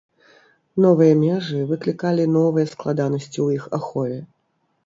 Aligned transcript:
Новыя 0.85 1.17
межы 1.23 1.59
выклікалі 1.71 2.23
новыя 2.39 2.65
складанасці 2.73 3.33
ў 3.45 3.61
іх 3.61 3.69
ахове. 3.81 4.19